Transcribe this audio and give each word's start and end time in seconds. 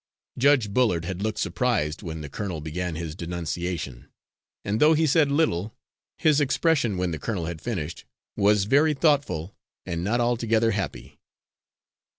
Judge 0.35 0.73
Bullard 0.73 1.05
had 1.05 1.21
looked 1.21 1.37
surprised 1.37 2.01
when 2.01 2.21
the 2.21 2.27
colonel 2.27 2.59
began 2.59 2.95
his 2.95 3.13
denunciation; 3.13 4.07
and 4.65 4.79
though 4.79 4.95
he 4.95 5.05
said 5.05 5.29
little, 5.29 5.75
his 6.17 6.41
expression, 6.41 6.97
when 6.97 7.11
the 7.11 7.19
colonel 7.19 7.45
had 7.45 7.61
finished, 7.61 8.05
was 8.35 8.63
very 8.63 8.95
thoughtful 8.95 9.55
and 9.85 10.03
not 10.03 10.19
altogether 10.19 10.71
happy. 10.71 11.19